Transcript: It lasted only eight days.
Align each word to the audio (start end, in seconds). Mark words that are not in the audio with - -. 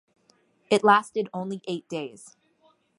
It 0.71 0.83
lasted 0.83 1.29
only 1.31 1.61
eight 1.67 1.87
days. 1.87 2.35